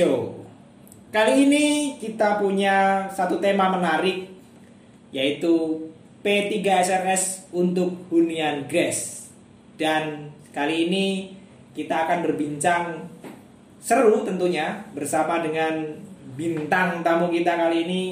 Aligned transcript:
Show. 0.00 0.32
Kali 1.12 1.44
ini 1.44 1.64
kita 2.00 2.40
punya 2.40 3.04
satu 3.12 3.36
tema 3.36 3.68
menarik 3.68 4.32
yaitu 5.12 5.76
P3SRS 6.24 7.52
untuk 7.52 8.08
hunian 8.08 8.64
GRES. 8.64 9.28
Dan 9.76 10.32
kali 10.56 10.88
ini 10.88 11.36
kita 11.76 12.08
akan 12.08 12.24
berbincang 12.24 13.12
seru 13.76 14.24
tentunya 14.24 14.88
bersama 14.96 15.44
dengan 15.44 16.00
bintang 16.32 17.04
tamu 17.04 17.28
kita 17.28 17.60
kali 17.60 17.84
ini 17.84 18.02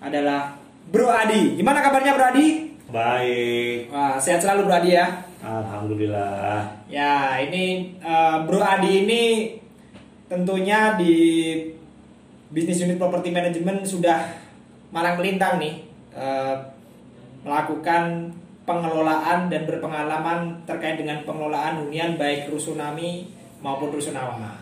adalah 0.00 0.56
Bro 0.88 1.12
Adi. 1.12 1.60
Gimana 1.60 1.84
kabarnya 1.84 2.16
Bro 2.16 2.26
Adi? 2.32 2.72
Baik, 2.88 3.92
Wah, 3.92 4.16
sehat 4.16 4.40
selalu 4.40 4.64
Bro 4.64 4.80
Adi 4.80 4.96
ya. 4.96 5.12
alhamdulillah. 5.44 6.64
Ya, 6.88 7.36
ini 7.36 7.92
eh, 8.00 8.36
Bro 8.48 8.64
Adi 8.64 9.04
ini 9.04 9.22
tentunya 10.34 10.98
di 10.98 11.14
bisnis 12.50 12.82
unit 12.82 12.98
properti 12.98 13.30
manajemen 13.30 13.86
sudah 13.86 14.34
malang 14.90 15.14
melintang 15.14 15.62
nih 15.62 15.86
eh, 16.10 16.56
melakukan 17.46 18.34
pengelolaan 18.66 19.46
dan 19.46 19.62
berpengalaman 19.62 20.58
terkait 20.66 20.98
dengan 20.98 21.22
pengelolaan 21.22 21.86
hunian 21.86 22.18
baik 22.18 22.50
rusunami 22.50 23.30
maupun 23.62 23.94
rusunawa. 23.94 24.58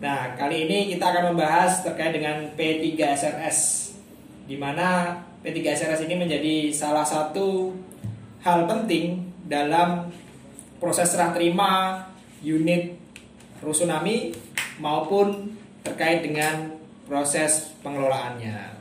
Nah, 0.00 0.32
kali 0.38 0.70
ini 0.70 0.94
kita 0.94 1.12
akan 1.12 1.34
membahas 1.34 1.82
terkait 1.82 2.14
dengan 2.14 2.46
P3SRS 2.54 3.90
di 4.46 4.56
mana 4.56 5.18
P3SRS 5.42 6.06
ini 6.06 6.14
menjadi 6.20 6.70
salah 6.70 7.04
satu 7.04 7.74
hal 8.44 8.64
penting 8.68 9.28
dalam 9.48 10.08
proses 10.80 11.12
serah 11.12 11.32
terima 11.32 12.04
unit 12.40 12.96
rusunami 13.60 14.32
maupun 14.80 15.52
terkait 15.84 16.24
dengan 16.24 16.72
proses 17.04 17.72
pengelolaannya. 17.80 18.72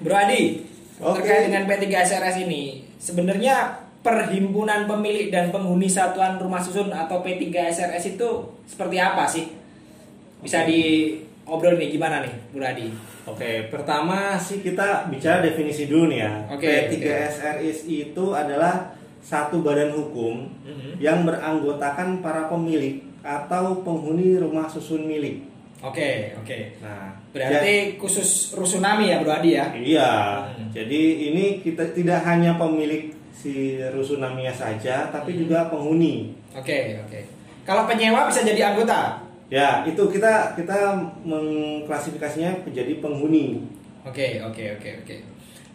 Bro 0.00 0.14
Adi, 0.14 0.60
Oke. 1.00 1.20
terkait 1.20 1.48
dengan 1.48 1.64
P3SRS 1.64 2.44
ini, 2.44 2.84
sebenarnya 3.00 3.80
perhimpunan 4.04 4.84
pemilik 4.84 5.32
dan 5.32 5.48
penghuni 5.48 5.88
satuan 5.88 6.36
rumah 6.36 6.60
susun 6.60 6.92
atau 6.92 7.24
P3SRS 7.24 8.14
itu 8.14 8.28
seperti 8.68 8.96
apa 9.00 9.24
sih? 9.24 9.48
Bisa 10.44 10.68
diobrol 10.68 11.80
nih 11.80 11.88
gimana 11.88 12.20
nih, 12.20 12.34
Bro 12.52 12.64
Adi? 12.64 12.88
Oke, 13.24 13.72
pertama 13.72 14.36
sih 14.36 14.60
kita 14.60 15.08
bicara 15.08 15.40
definisi 15.40 15.88
dulu 15.88 16.12
nih 16.12 16.20
ya. 16.20 16.32
Oke, 16.52 16.92
P3SRSI 16.92 18.12
itu 18.12 18.24
adalah 18.36 18.92
satu 19.24 19.64
badan 19.64 19.96
hukum 19.96 20.44
Mhm. 20.68 21.00
yang 21.00 21.24
beranggotakan 21.24 22.20
para 22.20 22.44
pemilik 22.52 23.00
atau 23.24 23.80
penghuni 23.80 24.36
rumah 24.36 24.68
susun 24.68 25.08
milik. 25.08 25.40
Oke, 25.80 26.32
oke. 26.36 26.80
Nah, 26.80 27.12
Berarti 27.32 27.98
khusus 27.98 28.52
rusunami 28.54 29.10
ya, 29.10 29.20
Bro 29.20 29.32
Adi 29.34 29.50
ya? 29.52 29.66
Iya, 29.74 30.12
Hmm. 30.46 30.70
jadi 30.70 31.02
ini 31.28 31.44
kita 31.60 31.90
tidak 31.90 32.22
hanya 32.22 32.54
pemilik 32.54 33.10
si 33.34 33.76
rusunaminya 33.90 34.52
saja, 34.52 35.08
tapi 35.10 35.34
Hmm. 35.34 35.40
juga 35.44 35.58
penghuni. 35.68 36.30
Oke, 36.54 37.00
oke. 37.00 37.20
Kalau 37.64 37.84
penyewa 37.84 38.28
bisa 38.28 38.44
jadi 38.44 38.72
anggota? 38.72 39.18
Ya, 39.50 39.84
itu 39.84 40.00
kita 40.08 40.56
kita 40.56 40.94
mengklasifikasinya 41.24 42.64
menjadi 42.64 43.00
penghuni. 43.00 43.60
Oke, 44.04 44.40
oke, 44.40 44.62
oke, 44.78 44.90
oke. 45.04 45.16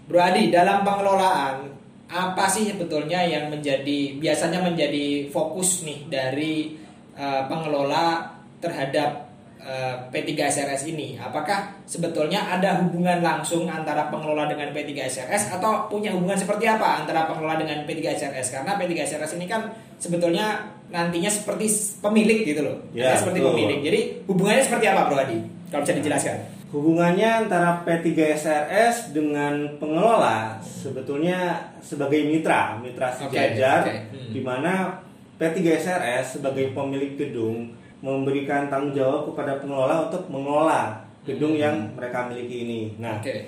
Bro 0.10 0.20
Adi, 0.22 0.50
dalam 0.50 0.82
pengelolaan 0.82 1.70
apa 2.10 2.50
sih 2.50 2.66
sebetulnya 2.66 3.22
yang 3.22 3.54
menjadi 3.54 4.18
biasanya 4.18 4.66
menjadi 4.66 5.30
fokus 5.30 5.86
nih 5.86 6.10
dari 6.10 6.74
eh, 7.20 7.44
pengelola 7.52 8.32
terhadap 8.64 9.28
eh, 9.60 9.96
P3SRS 10.08 10.88
ini? 10.88 11.20
Apakah 11.20 11.84
sebetulnya 11.84 12.48
ada 12.48 12.80
hubungan 12.80 13.20
langsung 13.20 13.68
antara 13.68 14.08
pengelola 14.08 14.48
dengan 14.48 14.72
P3SRS 14.72 15.60
atau 15.60 15.92
punya 15.92 16.16
hubungan 16.16 16.40
seperti 16.40 16.64
apa 16.64 17.04
antara 17.04 17.28
pengelola 17.28 17.60
dengan 17.60 17.84
P3SRS? 17.84 18.56
Karena 18.56 18.80
P3SRS 18.80 19.36
ini 19.36 19.46
kan 19.52 19.68
sebetulnya 20.00 20.80
nantinya 20.90 21.30
seperti 21.30 21.68
pemilik 22.00 22.48
gitu 22.48 22.64
loh. 22.64 22.78
Ya, 22.96 23.14
seperti 23.14 23.44
betul. 23.44 23.52
pemilik. 23.54 23.80
Jadi 23.84 24.00
hubungannya 24.26 24.64
seperti 24.64 24.86
apa, 24.88 25.02
Bro 25.12 25.18
Adi? 25.20 25.38
Kalau 25.70 25.84
bisa 25.86 25.96
dijelaskan. 26.00 26.38
Hubungannya 26.70 27.50
antara 27.50 27.82
P3SRS 27.82 29.10
dengan 29.10 29.78
pengelola 29.82 30.62
sebetulnya 30.62 31.74
sebagai 31.82 32.30
mitra, 32.30 32.78
mitra 32.78 33.10
sejajar, 33.10 33.90
oke. 33.90 33.96
Hmm. 34.14 34.30
di 34.30 34.42
mana 34.46 35.02
P3SRS 35.40 36.36
sebagai 36.36 36.72
pemilik 36.72 37.16
gedung 37.16 37.72
memberikan 38.00 38.68
tanggung 38.68 38.92
jawab 38.92 39.28
kepada 39.28 39.58
pengelola 39.58 40.08
untuk 40.08 40.28
mengelola 40.28 41.00
gedung 41.24 41.56
Hmm. 41.56 41.64
yang 41.64 41.76
mereka 41.94 42.28
miliki 42.28 42.58
ini. 42.62 42.82
Nah, 42.98 43.18
Oke. 43.18 43.48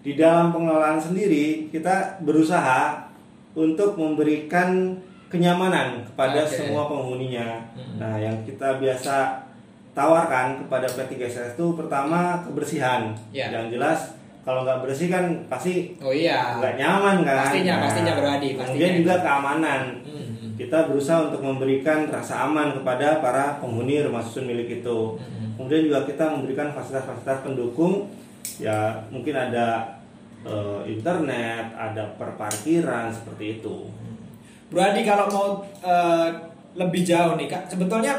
di 0.00 0.12
dalam 0.14 0.48
pengelolaan 0.48 0.96
sendiri 0.96 1.68
kita 1.68 2.20
berusaha 2.20 3.04
untuk 3.52 3.96
memberikan 3.96 4.96
kenyamanan 5.26 6.04
kepada 6.04 6.40
Oke. 6.40 6.56
semua 6.56 6.86
penghuninya. 6.86 7.68
Hmm. 7.72 7.96
Nah, 7.98 8.14
yang 8.16 8.36
kita 8.42 8.76
biasa 8.76 9.44
tawarkan 9.92 10.60
kepada 10.62 10.86
P3SRS 10.86 11.52
itu 11.54 11.66
pertama 11.74 12.40
kebersihan. 12.42 13.16
Ya. 13.30 13.48
Yang 13.50 13.74
jelas 13.74 13.98
kalau 14.40 14.62
nggak 14.62 14.84
bersih 14.84 15.08
kan 15.08 15.24
pasti 15.48 15.96
Oh 15.98 16.12
iya. 16.12 16.60
nggak 16.60 16.76
nyaman 16.76 17.16
kan. 17.24 17.44
Pastinya, 17.44 17.74
pastinya, 17.82 18.12
Bro 18.14 18.28
Adi, 18.30 18.48
Kemudian 18.52 18.60
pastinya. 18.60 18.92
juga 18.94 19.14
keamanan. 19.18 19.82
Hmm. 20.04 20.25
Kita 20.56 20.88
berusaha 20.88 21.28
untuk 21.28 21.44
memberikan 21.44 22.08
rasa 22.08 22.48
aman 22.48 22.72
kepada 22.72 23.20
para 23.20 23.60
penghuni 23.60 24.00
rumah 24.00 24.24
susun 24.24 24.48
milik 24.48 24.80
itu. 24.80 25.20
Hmm. 25.20 25.52
Kemudian 25.60 25.88
juga 25.92 26.08
kita 26.08 26.24
memberikan 26.32 26.72
fasilitas-fasilitas 26.72 27.44
pendukung, 27.44 28.08
ya 28.56 29.04
mungkin 29.12 29.36
ada 29.36 30.00
eh, 30.44 30.80
internet, 30.88 31.76
ada 31.76 32.16
perparkiran 32.16 33.12
seperti 33.12 33.60
itu. 33.60 33.92
Bro 34.72 34.80
Adi 34.80 35.04
kalau 35.04 35.28
mau 35.28 35.48
eh, 35.84 36.28
lebih 36.76 37.04
jauh 37.04 37.36
nih 37.36 37.48
Kak, 37.48 37.72
sebetulnya 37.72 38.16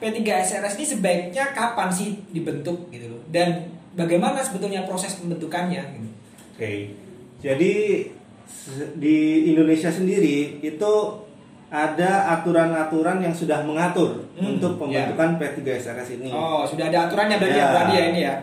P3SRS 0.00 0.76
ini 0.76 0.86
sebaiknya 0.88 1.54
kapan 1.56 1.88
sih 1.88 2.20
dibentuk 2.32 2.90
gitu 2.92 3.12
loh? 3.12 3.22
Dan 3.30 3.72
bagaimana 3.94 4.42
sebetulnya 4.42 4.84
proses 4.84 5.16
pembentukannya 5.16 5.80
gitu? 5.96 6.08
Oke, 6.54 6.92
jadi 7.40 7.72
se- 8.44 8.92
di 8.98 9.48
Indonesia 9.54 9.88
sendiri 9.88 10.60
itu 10.60 10.92
ada 11.68 12.10
aturan-aturan 12.32 13.18
yang 13.18 13.32
sudah 13.32 13.62
mengatur 13.62 14.24
Hmm, 14.34 14.54
untuk 14.54 14.76
pembentukan 14.76 15.36
P3SRS 15.36 16.16
ini. 16.16 16.30
Oh, 16.30 16.62
sudah 16.62 16.88
ada 16.88 17.06
aturannya 17.06 17.36
berarti 17.36 17.54
ya, 17.54 17.66
Ya. 17.66 17.80
Adi 17.80 17.92
ya 17.92 18.04
ini 18.08 18.20
ya. 18.22 18.34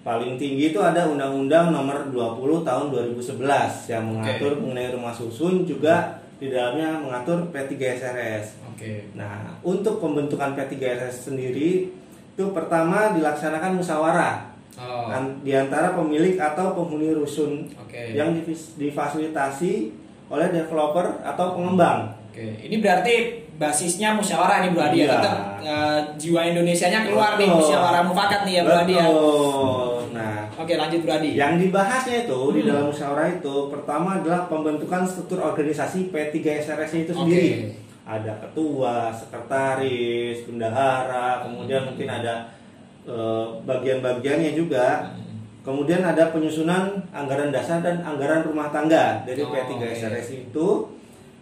Paling 0.00 0.34
tinggi 0.36 0.70
itu 0.70 0.80
ada 0.80 1.04
Undang-Undang 1.06 1.70
Nomor 1.70 2.08
20 2.08 2.64
Tahun 2.64 2.84
2011 2.88 3.84
yang 3.86 4.04
mengatur 4.06 4.52
Oke. 4.52 4.60
mengenai 4.62 4.88
rumah 4.90 5.12
susun 5.12 5.62
juga 5.62 6.16
di 6.36 6.48
dalamnya 6.48 6.96
mengatur 6.96 7.52
P3SRS. 7.52 8.64
Oke. 8.66 9.12
Nah, 9.12 9.60
untuk 9.60 10.00
pembentukan 10.00 10.54
P3SRS 10.54 11.28
sendiri 11.28 11.92
itu 12.32 12.44
pertama 12.50 13.12
dilaksanakan 13.12 13.76
musyawarah 13.76 14.48
Oh. 14.72 15.12
di 15.42 15.52
antara 15.52 15.92
pemilik 15.92 16.40
atau 16.40 16.72
penghuni 16.72 17.12
rusun 17.12 17.68
Oke. 17.76 18.16
yang 18.16 18.32
difasilitasi 18.74 19.92
oleh 20.26 20.48
developer 20.48 21.20
atau 21.20 21.58
pengembang. 21.58 22.16
Oke, 22.30 22.46
ini 22.62 22.78
berarti 22.78 23.14
basisnya 23.58 24.14
musyawarah 24.14 24.62
nih 24.62 24.70
Bro 24.70 24.82
Adi 24.82 24.96
ya. 24.96 25.02
Iya. 25.02 25.12
Tetap 25.18 25.36
eh, 25.60 25.98
jiwa 26.16 26.40
Indonesianya 26.46 27.00
keluar 27.02 27.34
nih 27.34 27.44
Betul. 27.44 27.58
musyawarah 27.58 28.02
mufakat 28.06 28.40
nih 28.46 28.54
ya 28.54 28.62
Bro 28.62 28.76
Adi 28.78 28.94
ya. 28.94 29.06
Nah, 30.10 30.38
Oke, 30.54 30.72
lanjut 30.74 31.00
Bro 31.02 31.12
Adi. 31.12 31.30
yang 31.34 31.54
dibahasnya 31.56 32.24
itu 32.24 32.40
di 32.54 32.60
Hmm. 32.62 32.68
dalam 32.70 32.84
musyawarah 32.88 33.28
itu 33.32 33.54
pertama 33.68 34.08
adalah 34.16 34.46
pembentukan 34.46 35.02
struktur 35.02 35.42
organisasi 35.42 36.08
P3SRS 36.08 36.92
itu 37.00 37.12
sendiri. 37.12 37.50
Ada 38.02 38.32
ketua, 38.40 39.10
sekretaris, 39.10 40.42
bendahara, 40.44 41.42
kemudian 41.42 41.82
Hmm. 41.82 41.88
mungkin 41.92 42.08
ada 42.08 42.34
eh, 43.02 43.46
bagian-bagiannya 43.64 44.54
juga. 44.54 45.10
Hmm. 45.10 45.26
Kemudian 45.60 46.00
ada 46.00 46.30
penyusunan 46.30 46.94
anggaran 47.10 47.50
dasar 47.50 47.80
dan 47.80 48.00
anggaran 48.00 48.40
rumah 48.40 48.70
tangga 48.70 49.24
dari 49.24 49.40
Oh, 49.40 49.50
P3SRS 49.50 50.28
itu. 50.46 50.68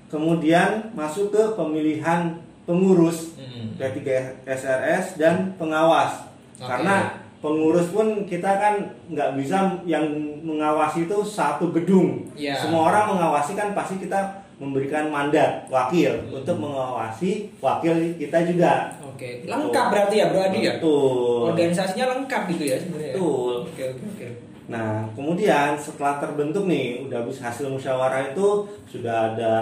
Kemudian 0.09 0.89
masuk 0.93 1.31
ke 1.31 1.43
pemilihan 1.53 2.37
pengurus 2.65 3.37
Hmm. 3.37 3.75
P3SRS 3.77 5.17
dan 5.17 5.55
pengawas. 5.55 6.27
Oke. 6.59 6.67
Karena 6.67 7.15
pengurus 7.39 7.89
pun 7.89 8.25
kita 8.25 8.51
kan 8.59 8.75
nggak 9.07 9.39
bisa 9.39 9.79
yang 9.85 10.05
mengawasi 10.43 11.05
itu 11.05 11.19
satu 11.23 11.71
gedung. 11.71 12.27
Iya. 12.35 12.59
Semua 12.59 12.91
orang 12.91 13.15
mengawasi 13.15 13.55
kan 13.55 13.73
pasti 13.73 13.99
kita 13.99 14.19
memberikan 14.59 15.07
mandat 15.09 15.71
wakil 15.71 16.19
Hmm. 16.19 16.43
untuk 16.43 16.57
mengawasi 16.59 17.47
wakil 17.59 17.95
kita 18.19 18.43
juga. 18.43 18.91
Oke, 19.01 19.47
lengkap 19.47 19.87
berarti 19.89 20.15
ya 20.19 20.27
Bro 20.31 20.41
Adi 20.45 20.59
ya. 20.63 20.73
Betul. 20.79 21.55
Organisasinya 21.55 22.07
lengkap 22.17 22.43
gitu 22.51 22.65
ya 22.67 22.77
sebenarnya. 22.79 23.13
Betul. 23.15 23.55
Oke, 23.67 23.83
oke, 23.87 24.05
oke. 24.15 24.29
Nah, 24.69 25.07
kemudian 25.15 25.73
setelah 25.75 26.21
terbentuk 26.21 26.67
nih, 26.67 27.01
udah 27.01 27.25
bisa 27.25 27.49
hasil 27.49 27.71
musyawarah 27.71 28.37
itu 28.37 28.47
sudah 28.85 29.33
ada 29.33 29.55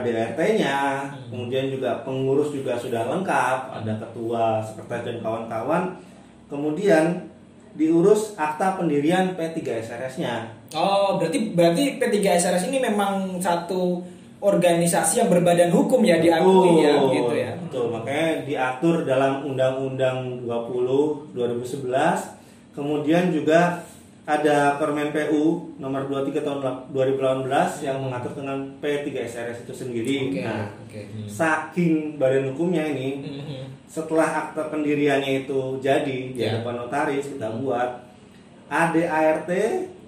ADRT-nya, 0.00 0.78
Hmm. 1.06 1.28
kemudian 1.30 1.68
juga 1.70 2.02
pengurus 2.06 2.54
juga 2.54 2.78
sudah 2.78 3.10
lengkap, 3.10 3.58
ada 3.82 3.92
ketua, 3.98 4.62
sekretaris 4.62 5.04
dan 5.04 5.18
kawan-kawan. 5.20 5.98
Kemudian 6.48 7.28
diurus 7.76 8.34
akta 8.34 8.80
pendirian 8.80 9.36
P3SRS-nya. 9.36 10.50
Oh, 10.74 11.20
berarti 11.20 11.52
berarti 11.52 12.00
P3SRS 12.00 12.68
ini 12.72 12.82
memang 12.82 13.38
satu 13.38 14.02
organisasi 14.38 15.22
yang 15.22 15.28
berbadan 15.30 15.70
hukum 15.74 16.02
ya 16.06 16.22
diakui 16.22 16.82
ya 16.86 16.94
gitu 17.10 17.34
ya. 17.34 17.52
Betul, 17.58 17.90
makanya 17.90 18.46
diatur 18.46 19.02
dalam 19.02 19.42
Undang-Undang 19.44 20.46
20 20.46 21.34
2011. 21.34 22.38
Kemudian 22.74 23.34
juga 23.34 23.82
ada 24.28 24.76
Permen 24.76 25.08
PU 25.08 25.72
nomor 25.80 26.04
23 26.04 26.44
tahun 26.44 26.60
2018 26.92 27.48
yang 27.80 27.96
mengatur 27.98 28.36
tentang 28.36 28.76
P3SRS 28.76 29.64
itu 29.64 29.72
sendiri. 29.72 30.16
Oke, 30.28 30.44
Nah, 30.44 30.68
oke. 30.78 31.00
saking 31.24 32.20
badan 32.20 32.52
hukumnya 32.52 32.84
ini 32.84 33.24
Mhm. 33.24 33.88
setelah 33.88 34.28
akta 34.46 34.68
pendiriannya 34.68 35.42
itu 35.42 35.80
jadi 35.80 36.18
di 36.28 36.36
Ya. 36.36 36.60
hadapan 36.60 36.84
notaris 36.84 37.24
kita 37.32 37.56
buat 37.56 38.04
ADART 38.68 39.48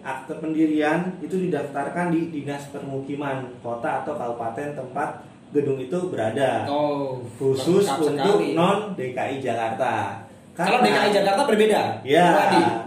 akte 0.00 0.32
pendirian 0.36 1.16
itu 1.18 1.40
didaftarkan 1.40 2.08
di 2.08 2.28
dinas 2.30 2.68
permukiman 2.68 3.48
kota 3.58 4.04
atau 4.04 4.16
kabupaten 4.16 4.72
tempat 4.74 5.24
gedung 5.50 5.76
itu 5.76 5.96
berada 6.08 6.64
Oh, 6.64 7.24
khusus 7.34 7.88
untuk 7.88 8.20
sekali. 8.36 8.52
non 8.52 8.92
DKI 8.92 9.40
Jakarta. 9.40 10.24
Kalau 10.50 10.78
DKI 10.78 11.14
Jakarta 11.14 11.42
berbeda. 11.44 11.80
Ya, 12.02 12.26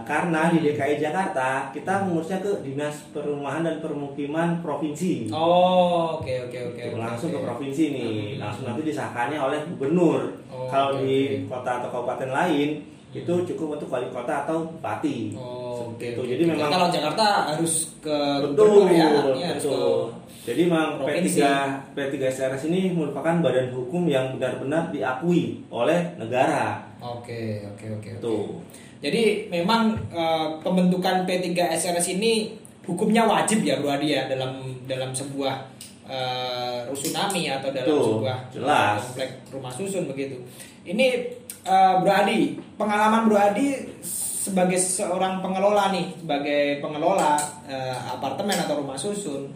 karena 0.04 0.46
di 0.46 0.62
DKI 0.62 0.94
Jakarta 0.96 1.72
kita 1.72 2.04
mengurusnya 2.04 2.38
ke 2.38 2.60
dinas 2.60 3.08
perumahan 3.10 3.62
dan 3.62 3.80
permukiman 3.80 4.60
provinsi. 4.60 5.32
Oh, 5.32 6.20
oke 6.20 6.30
oke 6.44 6.58
oke. 6.70 6.82
Oke, 6.86 6.94
langsung 6.94 7.28
oke. 7.28 7.34
ke 7.34 7.42
provinsi 7.42 7.84
nih 7.90 8.12
Hmm. 8.36 8.40
langsung 8.40 8.64
nanti 8.64 8.82
disahkannya 8.84 9.38
oleh 9.38 9.58
gubernur 9.66 10.20
Oh, 10.46 10.68
kalau 10.68 10.94
oke, 10.94 11.02
di 11.02 11.16
oke. 11.40 11.48
kota 11.48 11.70
atau 11.80 11.88
kabupaten 11.90 12.30
lain 12.30 12.68
itu 13.10 13.30
cukup 13.46 13.78
untuk 13.78 13.88
wali 13.88 14.06
kota 14.08 14.44
atau 14.44 14.66
bupati 14.68 15.32
Oh, 15.32 15.90
oke. 15.90 16.04
Itu. 16.04 16.20
oke. 16.20 16.28
jadi 16.28 16.42
memang 16.44 16.68
kalau 16.68 16.88
Jakarta 16.88 17.26
harus 17.48 17.74
ke 17.98 18.16
betul 18.44 18.84
gubernur 18.84 19.34
ya, 19.34 19.48
harus 19.50 19.64
betul 19.64 19.98
jadi 20.44 20.60
memang 20.68 20.88
provinsi. 21.00 21.40
P3 21.40 21.40
P3 21.96 22.14
SRS 22.28 22.62
ini 22.68 22.92
merupakan 22.92 23.34
badan 23.40 23.72
hukum 23.72 24.04
yang 24.04 24.36
benar-benar 24.36 24.90
diakui 24.90 25.64
oleh 25.70 26.12
negara 26.16 26.84
Oke, 27.04 27.60
oke, 27.68 27.86
oke. 28.00 28.10
tuh 28.24 28.64
Jadi 29.04 29.52
memang 29.52 29.92
eh, 30.08 30.48
pembentukan 30.64 31.28
P3 31.28 31.52
SRS 31.76 32.16
ini 32.16 32.56
hukumnya 32.88 33.28
wajib 33.28 33.60
ya 33.60 33.76
Bro 33.76 34.00
Adi 34.00 34.16
ya 34.16 34.24
dalam 34.24 34.64
dalam 34.88 35.12
sebuah 35.12 35.68
eh, 36.08 36.88
rusunami 36.88 37.52
atau 37.52 37.68
dalam 37.68 37.92
Betul, 37.92 38.24
sebuah 38.24 38.38
jelas. 38.48 38.96
komplek 39.04 39.30
rumah 39.52 39.68
susun 39.68 40.08
begitu. 40.08 40.40
Ini 40.88 41.08
eh, 41.68 41.94
Bro 42.00 42.08
Adi, 42.08 42.56
pengalaman 42.80 43.28
Bro 43.28 43.36
Adi 43.36 43.92
sebagai 44.44 44.80
seorang 44.80 45.44
pengelola 45.44 45.92
nih, 45.92 46.08
sebagai 46.16 46.80
pengelola 46.80 47.36
eh, 47.68 47.96
apartemen 48.08 48.56
atau 48.56 48.80
rumah 48.80 48.96
susun, 48.96 49.52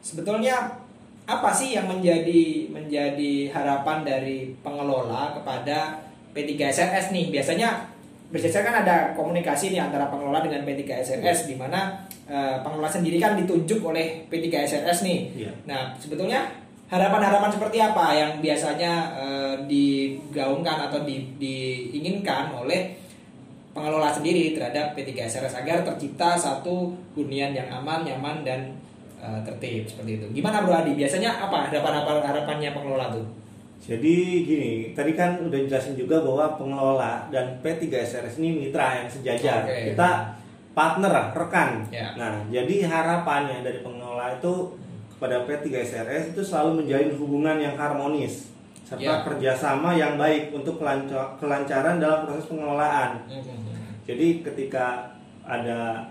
sebetulnya 0.00 0.80
apa 1.28 1.52
sih 1.52 1.76
yang 1.76 1.84
menjadi 1.92 2.72
menjadi 2.72 3.52
harapan 3.52 4.00
dari 4.00 4.56
pengelola 4.64 5.36
kepada 5.36 6.08
P3 6.38 6.70
SRS 6.70 7.10
nih? 7.10 7.34
Biasanya 7.34 7.98
biasanya 8.30 8.62
kan 8.62 8.76
ada 8.86 8.96
komunikasi 9.18 9.74
nih 9.74 9.82
antara 9.82 10.06
pengelola 10.06 10.38
dengan 10.38 10.62
P3 10.62 10.86
SRS 11.02 11.50
di 11.50 11.58
mana 11.58 11.98
eh, 12.30 12.62
pengelola 12.62 12.86
sendiri 12.86 13.18
kan 13.18 13.34
ditunjuk 13.34 13.82
oleh 13.82 14.22
P3 14.30 14.46
SRS 14.62 15.02
nih. 15.02 15.18
Iya. 15.34 15.50
Nah, 15.66 15.98
sebetulnya 15.98 16.46
harapan-harapan 16.86 17.50
seperti 17.50 17.82
apa 17.82 18.14
yang 18.14 18.30
biasanya 18.38 18.92
eh, 19.18 19.54
digaungkan 19.66 20.86
atau 20.86 21.02
di- 21.02 21.34
diinginkan 21.40 22.54
oleh 22.54 22.94
pengelola 23.74 24.12
sendiri 24.12 24.54
terhadap 24.54 24.94
P3 24.94 25.26
SRS 25.26 25.58
agar 25.58 25.82
tercipta 25.82 26.38
satu 26.38 26.94
hunian 27.18 27.50
yang 27.56 27.68
aman, 27.72 28.04
nyaman 28.04 28.44
dan 28.44 28.76
eh, 29.18 29.40
tertib 29.42 29.88
seperti 29.88 30.20
itu. 30.20 30.26
Gimana 30.36 30.62
Bro 30.62 30.84
Adi? 30.84 30.92
Biasanya 30.94 31.42
apa 31.42 31.68
harapan 31.72 32.22
harapannya 32.22 32.70
pengelola 32.76 33.08
tuh? 33.10 33.24
Jadi 33.78 34.16
gini, 34.42 34.72
tadi 34.92 35.14
kan 35.14 35.38
udah 35.38 35.58
jelasin 35.64 35.94
juga 35.94 36.20
bahwa 36.20 36.58
pengelola 36.58 37.30
dan 37.30 37.56
P3 37.58 37.88
SRS 37.88 38.36
ini 38.36 38.66
mitra 38.66 39.00
yang 39.00 39.08
sejajar. 39.08 39.64
Oke. 39.64 39.94
Kita 39.94 40.34
partner, 40.74 41.32
rekan. 41.32 41.86
Ya. 41.88 42.12
Nah, 42.14 42.42
jadi 42.46 42.84
harapannya 42.84 43.62
dari 43.62 43.80
pengelola 43.80 44.34
itu 44.34 44.74
kepada 45.10 45.42
P3 45.42 45.66
SRS 45.82 46.24
itu 46.30 46.42
selalu 46.42 46.82
menjalin 46.82 47.14
hubungan 47.14 47.56
yang 47.56 47.74
harmonis 47.74 48.50
serta 48.82 49.04
Ya. 49.04 49.20
kerjasama 49.20 49.92
yang 49.92 50.16
baik 50.16 50.48
untuk 50.50 50.78
kelanca- 50.78 51.36
kelancaran 51.36 51.98
dalam 51.98 52.24
proses 52.24 52.46
pengelolaan. 52.46 53.20
Jadi 54.04 54.40
ketika 54.40 55.12
ada 55.44 56.08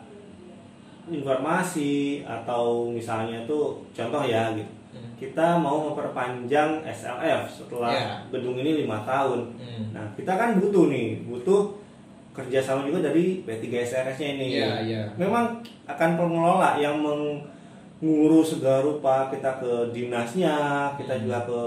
informasi 1.08 2.22
atau 2.22 2.92
misalnya 2.92 3.42
itu 3.42 3.60
contoh 3.90 4.22
ya 4.22 4.54
gitu 4.54 4.77
Hmm. 4.90 5.12
kita 5.18 5.58
mau 5.58 5.90
memperpanjang 5.90 6.82
SLF 6.84 7.42
setelah 7.50 7.92
Ya. 7.92 8.08
gedung 8.30 8.56
ini 8.56 8.84
lima 8.84 9.02
tahun. 9.02 9.54
Hmm. 9.58 9.84
Nah 9.92 10.06
kita 10.14 10.34
kan 10.34 10.58
butuh 10.58 10.88
nih, 10.88 11.26
butuh 11.26 11.74
kerjasama 12.32 12.86
juga 12.86 13.02
dari 13.04 13.42
P3 13.42 13.66
SRS-nya 13.82 14.30
ini. 14.36 14.46
Iya, 14.56 14.74
iya. 14.82 15.02
Memang 15.18 15.58
akan 15.86 16.10
pengelola 16.16 16.78
yang 16.78 17.02
mengurus 17.02 18.54
segala 18.54 18.86
rupa 18.86 19.28
kita 19.28 19.58
ke 19.58 19.72
dinasnya, 19.90 20.56
kita 20.96 21.14
Hmm. 21.18 21.24
juga 21.26 21.40
ke 21.44 21.60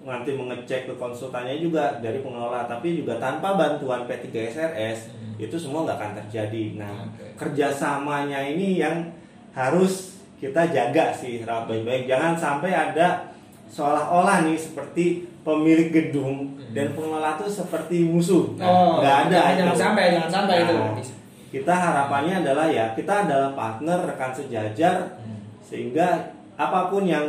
nanti 0.00 0.32
mengecek 0.32 0.88
ke 0.88 0.94
konsultannya 0.96 1.56
juga 1.56 2.00
dari 2.00 2.20
pengelola, 2.20 2.64
tapi 2.64 2.96
juga 2.96 3.16
tanpa 3.16 3.52
bantuan 3.52 4.04
P3 4.04 4.28
SRS 4.46 5.12
Hmm. 5.12 5.36
itu 5.36 5.56
semua 5.56 5.84
nggak 5.84 5.96
akan 5.96 6.12
terjadi. 6.20 6.64
Nah 6.76 7.04
Oke. 7.06 7.36
kerjasamanya 7.36 8.44
ini 8.46 8.76
yang 8.76 9.08
harus 9.50 10.19
kita 10.40 10.62
jaga 10.66 11.12
sih 11.12 11.44
rawat 11.44 11.68
baik-baik 11.68 12.04
jangan 12.06 12.32
sampai 12.34 12.72
ada 12.72 13.28
seolah-olah 13.66 14.42
nih 14.42 14.56
seperti 14.56 15.04
pemilik 15.40 15.88
gedung 15.90 16.56
Hmm. 16.60 16.72
dan 16.72 16.86
pengelola 16.92 17.34
tuh 17.34 17.46
seperti 17.46 18.04
musuh 18.04 18.54
Oh, 18.56 18.98
Nah, 18.98 19.02
nggak 19.02 19.16
ada 19.26 19.30
jangan, 19.30 19.50
itu. 19.50 19.58
jangan 19.60 19.76
sampai, 19.76 20.04
jangan 20.12 20.30
sampai 20.32 20.56
Nah, 20.56 20.64
itu. 20.94 21.12
kita 21.50 21.74
harapannya 21.74 22.34
adalah 22.40 22.66
ya 22.68 22.86
kita 22.94 23.26
adalah 23.26 23.50
partner 23.52 23.98
rekan 24.06 24.30
sejajar 24.30 24.96
Hmm. 25.18 25.38
sehingga 25.60 26.08
apa 26.54 26.86
pun 26.86 27.04
yang 27.04 27.26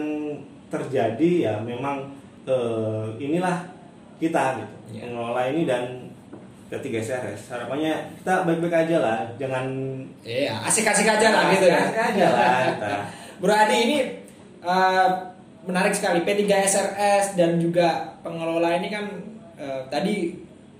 terjadi 0.68 1.32
ya 1.42 1.54
memang 1.60 2.06
eh, 2.42 3.06
inilah 3.18 3.62
kita 4.18 4.58
gitu 4.58 4.76
Iya. 4.92 5.02
pengelola 5.06 5.42
ini 5.48 5.62
dan 5.64 5.84
P3 6.72 7.04
SRS 7.04 7.52
harapannya 7.52 8.16
kita 8.24 8.48
baik-baik 8.48 8.88
aja 8.88 8.98
lah 9.04 9.18
jangan 9.36 9.68
Iya, 10.24 10.56
asik-asik 10.64 11.04
aja 11.04 11.28
lah 11.34 11.44
gitu 11.52 11.68
ya. 11.68 11.82
Asik 11.84 12.00
aja 12.00 12.26
lah 12.32 12.50
kita. 12.72 12.90
Bro 13.44 13.52
Adi 13.52 13.78
ini 13.90 13.98
eh, 14.64 15.08
menarik 15.68 15.92
sekali 15.92 16.24
P3 16.24 16.48
SRS 16.48 17.36
dan 17.36 17.60
juga 17.60 18.16
pengelola 18.24 18.78
ini 18.78 18.88
kan 18.88 19.06
eh, 19.60 19.82
tadi 19.92 20.32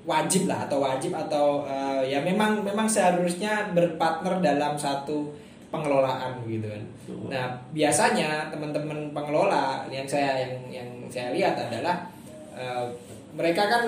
wajib 0.08 0.50
lah 0.50 0.66
atau 0.70 0.80
wajib 0.80 1.12
atau 1.12 1.68
eh, 1.68 2.08
ya 2.08 2.24
memang 2.24 2.64
memang 2.64 2.88
seharusnya 2.88 3.74
berpartner 3.76 4.40
dalam 4.40 4.80
satu 4.80 5.34
pengelolaan 5.74 6.40
gitu 6.46 6.68
kan. 6.72 6.84
Nah, 7.32 7.46
biasanya 7.76 8.48
teman-teman 8.48 9.12
pengelola 9.12 9.88
yang 9.92 10.06
saya 10.06 10.38
yang 10.38 10.54
yang 10.70 10.90
saya 11.12 11.34
lihat 11.36 11.58
adalah 11.58 12.08
eh, 12.54 12.86
mereka 13.34 13.68
kan 13.68 13.84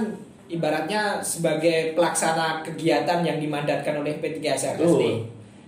ibaratnya 0.53 1.19
sebagai 1.19 1.97
pelaksana 1.97 2.61
kegiatan 2.61 3.25
yang 3.25 3.41
dimandatkan 3.41 3.97
oleh 3.99 4.21
P3 4.21 4.39
SRS 4.53 4.79
Betul. 4.79 5.01
nih. 5.01 5.17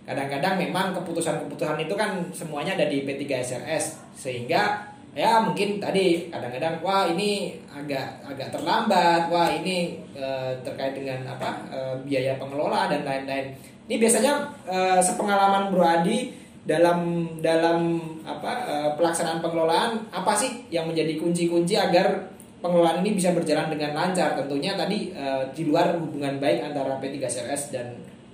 Kadang-kadang 0.05 0.61
memang 0.61 0.93
keputusan-keputusan 0.93 1.81
itu 1.81 1.97
kan 1.97 2.21
semuanya 2.29 2.77
ada 2.77 2.85
di 2.85 3.01
P3 3.01 3.25
SRS 3.41 3.85
sehingga 4.13 4.93
ya 5.15 5.41
mungkin 5.41 5.81
tadi 5.81 6.29
kadang-kadang 6.29 6.83
wah 6.85 7.09
ini 7.09 7.57
agak 7.71 8.21
agak 8.21 8.53
terlambat, 8.53 9.31
wah 9.31 9.49
ini 9.49 9.97
eh, 10.13 10.51
terkait 10.61 10.93
dengan 10.93 11.25
apa 11.25 11.65
eh, 11.73 11.95
biaya 12.05 12.37
pengelola 12.37 12.91
dan 12.91 13.01
lain-lain. 13.01 13.55
Ini 13.89 13.95
biasanya 13.97 14.33
eh, 14.69 14.99
sepengalaman 15.01 15.73
Bro 15.73 15.81
Adi 15.81 16.45
dalam 16.65 17.29
dalam 17.45 18.01
apa 18.25 18.65
pelaksanaan 18.97 19.37
pengelolaan 19.37 20.01
apa 20.09 20.33
sih 20.33 20.65
yang 20.73 20.89
menjadi 20.89 21.13
kunci-kunci 21.21 21.77
agar 21.77 22.34
pengelolaan 22.65 23.05
ini 23.05 23.13
bisa 23.13 23.29
berjalan 23.31 23.69
dengan 23.69 23.93
lancar? 23.93 24.33
Tentunya 24.33 24.73
tadi 24.73 25.13
eh, 25.13 25.43
di 25.53 25.69
luar 25.69 25.93
hubungan 26.01 26.41
baik 26.41 26.65
antara 26.65 26.97
P3 26.97 27.21
SRS 27.21 27.69
dan 27.69 27.93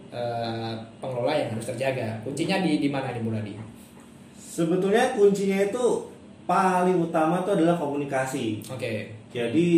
eh, 0.09 0.73
pengelola 1.03 1.35
yang 1.35 1.51
harus 1.51 1.67
terjaga. 1.67 2.23
Kuncinya 2.23 2.63
di 2.63 2.79
di 2.79 2.88
mana 2.88 3.11
nih 3.11 3.19
Bro 3.19 3.35
Adi? 3.35 3.53
sebetulnya 4.51 5.15
kuncinya 5.15 5.63
itu 5.63 6.11
paling 6.43 7.00
utama 7.00 7.39
itu 7.39 7.55
adalah 7.55 7.79
komunikasi 7.79 8.59
Oke. 8.67 9.07
jadi 9.31 9.69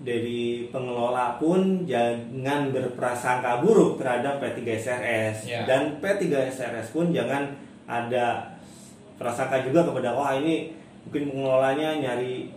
dari 0.00 0.66
pengelola 0.72 1.36
pun 1.36 1.84
jangan 1.84 2.72
berprasangka 2.72 3.60
buruk 3.60 4.00
terhadap 4.00 4.40
P3 4.40 4.64
SRS 4.80 5.36
Ya. 5.44 5.68
dan 5.68 6.00
P3 6.00 6.48
SRS 6.48 6.96
pun 6.96 7.12
jangan 7.12 7.52
ada 7.84 8.56
prasangka 9.20 9.60
juga 9.60 9.84
kepada 9.84 10.16
wah 10.16 10.32
ini 10.32 10.72
mungkin 11.04 11.28
pengelolanya 11.28 12.00
nyari 12.00 12.48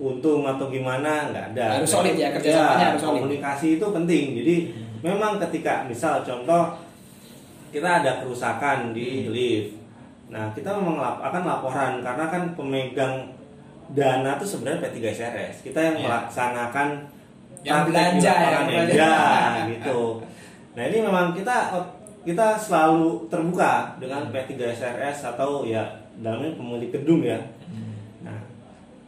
untung 0.00 0.42
atau 0.42 0.66
gimana 0.66 1.28
nggak 1.28 1.46
ada 1.52 1.64
Harus 1.76 1.92
solid 1.92 2.16
ya, 2.16 2.32
kerjasamanya 2.32 2.86
harus 2.90 3.02
solid. 3.02 3.20
komunikasi 3.20 3.76
itu 3.76 3.86
penting 3.86 4.24
jadi 4.34 4.56
Hmm. 4.66 4.88
memang 5.06 5.36
ketika 5.38 5.84
misal 5.84 6.20
contoh 6.20 6.72
kita 7.68 8.02
ada 8.02 8.18
kerusakan 8.18 8.90
di 8.90 9.28
lift. 9.28 9.78
Nah, 10.26 10.50
kita 10.50 10.72
memang 10.72 10.96
lap- 10.96 11.22
akan 11.22 11.42
laporan 11.44 11.92
karena 12.00 12.24
kan 12.26 12.42
pemegang 12.52 13.14
dana 13.88 14.34
itu 14.34 14.46
sebenarnya 14.48 14.82
P3SRS. 14.84 15.62
Kita 15.62 15.78
yang 15.80 15.96
Iya. 15.96 16.04
melaksanakan 16.04 16.88
Yang 17.60 17.80
belanja 17.86 18.32
ya, 18.32 18.58
belanja. 18.64 19.10
Gitu. 19.68 20.00
Nah, 20.72 20.82
ini 20.82 20.98
memang 21.00 21.30
kita 21.30 21.56
kita 22.20 22.46
selalu 22.54 23.26
terbuka 23.26 23.72
dengan 23.96 24.28
P3SRS 24.28 25.28
atau 25.28 25.62
ya 25.62 25.82
dalamnya 26.16 26.52
pemilik 26.52 26.90
gedung 26.90 27.20
ya. 27.20 27.38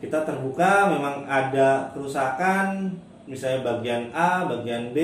Kita 0.02 0.26
terbuka 0.26 0.90
memang 0.90 1.22
ada 1.30 1.86
kerusakan 1.94 2.90
misalnya 3.30 3.62
bagian 3.62 4.10
A, 4.10 4.44
bagian 4.50 4.90
B. 4.90 4.98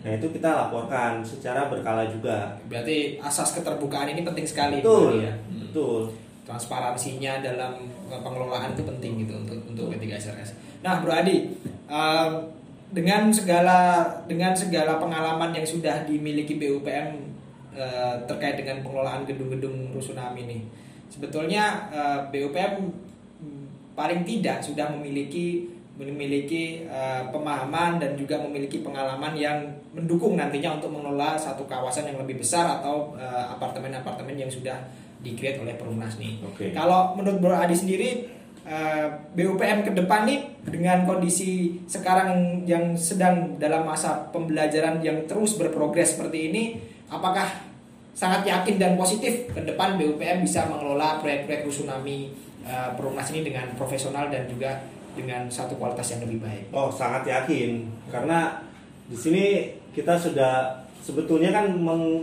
Nah, 0.00 0.16
itu 0.16 0.26
kita 0.32 0.48
laporkan 0.48 1.20
secara 1.20 1.68
berkala 1.68 2.08
juga. 2.08 2.56
Berarti 2.70 3.20
asas 3.20 3.52
keterbukaan 3.52 4.08
ini 4.08 4.24
penting 4.24 4.46
sekali 4.48 4.80
Betul, 4.80 5.26
ya. 5.26 5.34
Hmm. 5.34 5.68
betul. 5.68 6.02
transparansinya 6.40 7.46
dalam 7.46 7.86
uh, 8.10 8.18
pengelolaan 8.26 8.74
itu 8.74 8.82
penting 8.82 9.22
gitu 9.22 9.38
untuk 9.38 9.60
untuk 9.70 9.86
P3SRS. 9.94 10.58
Nah, 10.82 10.98
Bro 10.98 11.14
Adi, 11.14 11.46
um, 11.86 12.42
dengan 12.90 13.30
segala 13.30 14.02
dengan 14.26 14.50
segala 14.50 14.98
pengalaman 14.98 15.54
yang 15.54 15.62
sudah 15.62 16.02
dimiliki 16.02 16.58
BUPM 16.58 17.22
uh, 17.70 18.18
terkait 18.26 18.58
dengan 18.58 18.82
pengelolaan 18.82 19.22
gedung-gedung 19.30 19.94
rusunami 19.94 20.42
ini, 20.42 20.58
sebetulnya 21.06 21.86
uh, 21.94 22.18
BUPM 22.34 22.82
mm, 22.82 23.09
paling 23.94 24.22
tidak 24.22 24.62
sudah 24.64 24.90
memiliki 24.92 25.68
memiliki 26.00 26.88
uh, 26.88 27.28
pemahaman 27.28 28.00
dan 28.00 28.16
juga 28.16 28.40
memiliki 28.40 28.80
pengalaman 28.80 29.36
yang 29.36 29.68
mendukung 29.92 30.32
nantinya 30.32 30.80
untuk 30.80 30.96
mengelola 30.96 31.36
satu 31.36 31.68
kawasan 31.68 32.08
yang 32.08 32.16
lebih 32.24 32.40
besar 32.40 32.80
atau 32.80 33.12
uh, 33.20 33.52
apartemen-apartemen 33.52 34.32
yang 34.32 34.48
sudah 34.48 34.80
di-create 35.20 35.60
oleh 35.60 35.76
Perumnas 35.76 36.16
nih. 36.16 36.40
Oke. 36.40 36.72
Kalau 36.72 37.12
menurut 37.12 37.38
Bro 37.40 37.56
Adi 37.56 37.76
sendiri 37.76 38.24
eh, 38.64 39.06
BUPM 39.36 39.84
ke 39.84 39.92
depan 39.92 40.24
nih 40.24 40.40
dengan 40.64 41.04
kondisi 41.04 41.76
sekarang 41.84 42.64
yang 42.64 42.96
sedang 42.96 43.60
dalam 43.60 43.84
masa 43.84 44.32
pembelajaran 44.32 45.04
yang 45.04 45.28
terus 45.28 45.60
berprogres 45.60 46.16
seperti 46.16 46.38
ini, 46.52 46.62
apakah 47.12 47.68
sangat 48.16 48.48
yakin 48.48 48.76
dan 48.80 48.92
positif 48.96 49.48
ke 49.52 49.60
depan 49.60 50.00
BUPM 50.00 50.44
bisa 50.44 50.66
mengelola 50.68 51.20
proyek-proyek 51.20 51.68
rusunami 51.68 52.32
eh, 52.64 52.90
Perumnas 52.96 53.28
ini 53.32 53.46
dengan 53.46 53.68
profesional 53.74 54.28
dan 54.28 54.46
juga 54.46 54.80
dengan 55.16 55.50
satu 55.50 55.74
kualitas 55.76 56.14
yang 56.14 56.22
lebih 56.24 56.38
baik. 56.40 56.64
Oh, 56.70 56.88
sangat 56.88 57.26
yakin 57.26 57.82
karena 58.08 58.62
di 59.10 59.18
sini 59.18 59.44
kita 59.90 60.14
sudah 60.14 60.70
sebetulnya 61.02 61.50
kan 61.50 61.66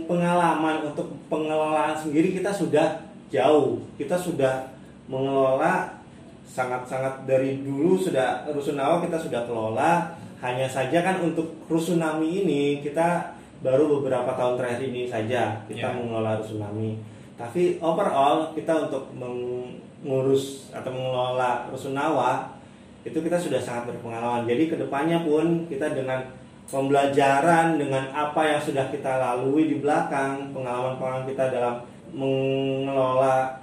pengalaman 0.08 0.88
untuk 0.88 1.12
pengelolaan 1.28 1.92
sendiri 1.92 2.32
kita 2.32 2.48
sudah 2.48 3.04
jauh. 3.28 3.76
Kita 4.00 4.16
sudah 4.16 4.72
mengelola 5.04 6.00
sangat-sangat 6.48 7.28
dari 7.28 7.60
dulu 7.60 8.00
sudah 8.00 8.48
rusunawa 8.48 9.04
kita 9.04 9.20
sudah 9.20 9.44
kelola. 9.44 10.16
Hanya 10.38 10.70
saja 10.70 11.02
kan 11.02 11.18
untuk 11.20 11.50
rusunami 11.66 12.46
ini 12.46 12.80
kita 12.80 13.34
baru 13.58 14.00
beberapa 14.00 14.32
tahun 14.38 14.54
terakhir 14.54 14.86
ini 14.86 15.10
saja 15.10 15.60
kita 15.66 15.90
Ya. 15.90 15.92
mengelola 15.92 16.38
rusunami. 16.38 16.94
Tapi 17.34 17.82
overall 17.82 18.54
kita 18.54 18.86
untuk 18.88 19.10
mengurus 20.02 20.70
atau 20.70 20.90
mengelola 20.94 21.66
rusunawa 21.70 22.54
itu 23.02 23.18
kita 23.18 23.38
sudah 23.38 23.58
sangat 23.58 23.94
berpengalaman. 23.94 24.44
Jadi 24.44 24.68
ke 24.70 24.76
depannya 24.76 25.22
pun 25.22 25.66
kita 25.66 25.94
dengan 25.94 26.22
pembelajaran 26.68 27.80
dengan 27.80 28.12
apa 28.12 28.44
yang 28.44 28.60
sudah 28.60 28.92
kita 28.92 29.16
lalui 29.16 29.72
di 29.72 29.80
belakang 29.80 30.52
pengalaman-pengalaman 30.52 31.24
kita 31.24 31.48
dalam 31.48 31.80
mengelola 32.12 33.56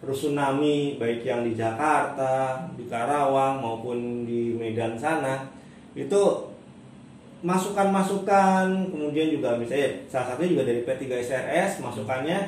rusunami 0.00 0.96
baik 0.96 1.22
yang 1.22 1.44
di 1.46 1.52
Jakarta, 1.54 2.64
di 2.74 2.88
Karawang 2.88 3.60
maupun 3.60 4.24
di 4.24 4.56
Medan 4.56 4.96
sana 4.96 5.46
itu 5.92 6.50
masukan-masukan 7.40 8.92
kemudian 8.92 9.32
juga 9.32 9.56
misalnya 9.56 10.04
salah 10.12 10.34
satunya 10.34 10.56
juga 10.56 10.64
dari 10.68 10.80
P3SRS 10.84 11.80
masukannya 11.80 12.38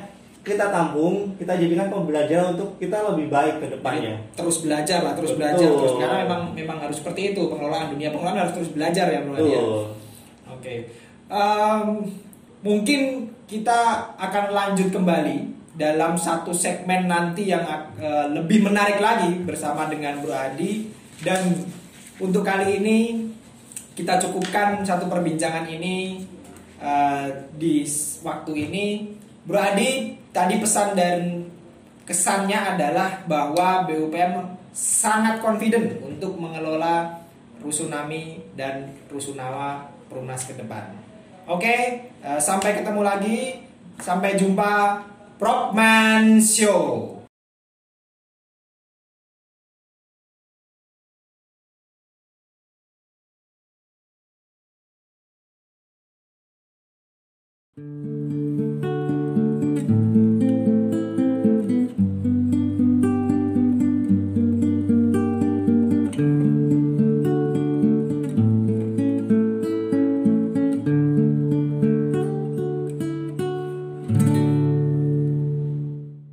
kita 0.43 0.67
tampung 0.67 1.31
kita 1.39 1.55
jadikan 1.55 1.87
pembelajaran 1.87 2.59
untuk 2.59 2.75
kita 2.75 2.99
lebih 3.15 3.31
baik 3.31 3.63
ke 3.63 3.67
depannya 3.79 4.19
terus 4.35 4.59
belajar 4.59 4.99
lah, 4.99 5.15
terus 5.15 5.33
Betul. 5.33 5.39
belajar. 5.39 5.69
Terus 5.71 5.93
karena 5.95 6.17
memang 6.27 6.41
memang 6.51 6.77
harus 6.83 6.99
seperti 6.99 7.31
itu 7.31 7.41
pengelolaan 7.47 7.95
dunia 7.95 8.11
pengelolaan 8.11 8.43
harus 8.43 8.53
terus 8.59 8.71
belajar 8.75 9.07
ya 9.07 9.19
Bro 9.23 9.39
Adi 9.39 9.51
ya. 9.55 9.63
Oke, 10.53 10.75
Em, 11.33 11.87
mungkin 12.61 13.31
kita 13.49 14.11
akan 14.19 14.45
lanjut 14.53 14.93
kembali 14.93 15.37
dalam 15.73 16.13
satu 16.13 16.53
segmen 16.53 17.09
nanti 17.09 17.49
yang 17.49 17.65
eh, 17.97 18.27
lebih 18.29 18.67
menarik 18.67 19.01
lagi 19.01 19.41
bersama 19.41 19.89
dengan 19.89 20.21
Bro 20.21 20.35
Adi. 20.35 20.91
Dan 21.23 21.55
untuk 22.19 22.43
kali 22.43 22.83
ini 22.83 22.99
kita 23.95 24.19
cukupkan 24.19 24.83
satu 24.83 25.07
perbincangan 25.07 25.65
ini 25.65 26.21
eh, 26.77 27.25
di 27.55 27.81
waktu 28.21 28.51
ini. 28.69 28.85
Bro 29.43 29.59
Adi 29.59 30.22
tadi 30.33 30.57
pesan 30.57 30.97
dan 30.97 31.45
kesannya 32.09 32.75
adalah 32.75 33.21
bahwa 33.29 33.85
BUPM 33.85 34.33
sangat 34.73 35.39
confident 35.39 36.01
untuk 36.01 36.35
mengelola 36.35 37.21
rusunami 37.61 38.41
dan 38.57 38.91
rusunawa 39.07 39.87
Perumnas 40.09 40.49
ke 40.49 40.57
depan. 40.57 40.93
Oke, 41.47 41.75
eh, 42.09 42.39
sampai 42.41 42.81
ketemu 42.81 43.01
lagi. 43.05 43.39
Sampai 44.01 44.33
jumpa 44.35 45.05
Propman 45.37 46.41
Show. 46.41 47.13
Thank 57.73 58.22